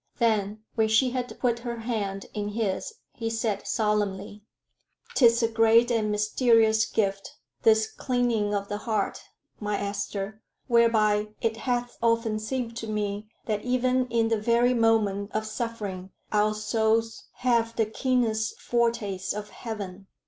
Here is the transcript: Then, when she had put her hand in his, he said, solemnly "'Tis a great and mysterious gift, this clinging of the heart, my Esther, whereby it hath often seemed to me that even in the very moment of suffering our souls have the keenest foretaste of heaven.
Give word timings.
Then, 0.17 0.63
when 0.73 0.87
she 0.87 1.11
had 1.11 1.39
put 1.39 1.59
her 1.59 1.77
hand 1.81 2.25
in 2.33 2.47
his, 2.47 2.95
he 3.13 3.29
said, 3.29 3.67
solemnly 3.67 4.41
"'Tis 5.13 5.43
a 5.43 5.47
great 5.47 5.91
and 5.91 6.09
mysterious 6.11 6.85
gift, 6.87 7.35
this 7.61 7.85
clinging 7.85 8.51
of 8.55 8.67
the 8.67 8.79
heart, 8.79 9.21
my 9.59 9.77
Esther, 9.79 10.41
whereby 10.67 11.27
it 11.39 11.55
hath 11.55 11.99
often 12.01 12.39
seemed 12.39 12.75
to 12.77 12.87
me 12.87 13.29
that 13.45 13.63
even 13.63 14.07
in 14.07 14.29
the 14.29 14.41
very 14.41 14.73
moment 14.73 15.29
of 15.35 15.45
suffering 15.45 16.09
our 16.31 16.55
souls 16.55 17.25
have 17.33 17.75
the 17.75 17.85
keenest 17.85 18.59
foretaste 18.59 19.35
of 19.35 19.49
heaven. 19.51 20.07